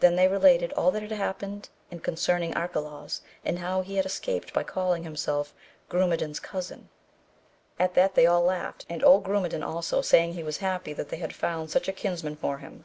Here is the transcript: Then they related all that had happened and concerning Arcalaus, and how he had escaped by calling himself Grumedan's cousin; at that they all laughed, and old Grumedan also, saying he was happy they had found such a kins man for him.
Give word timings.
Then 0.00 0.16
they 0.16 0.26
related 0.26 0.72
all 0.72 0.90
that 0.90 1.02
had 1.02 1.12
happened 1.12 1.68
and 1.92 2.02
concerning 2.02 2.56
Arcalaus, 2.56 3.20
and 3.44 3.60
how 3.60 3.82
he 3.82 3.94
had 3.94 4.04
escaped 4.04 4.52
by 4.52 4.64
calling 4.64 5.04
himself 5.04 5.54
Grumedan's 5.88 6.40
cousin; 6.40 6.88
at 7.78 7.94
that 7.94 8.16
they 8.16 8.26
all 8.26 8.42
laughed, 8.42 8.84
and 8.88 9.04
old 9.04 9.22
Grumedan 9.22 9.62
also, 9.62 10.02
saying 10.02 10.32
he 10.32 10.42
was 10.42 10.56
happy 10.58 10.92
they 10.92 11.18
had 11.18 11.32
found 11.32 11.70
such 11.70 11.86
a 11.86 11.92
kins 11.92 12.24
man 12.24 12.34
for 12.34 12.58
him. 12.58 12.84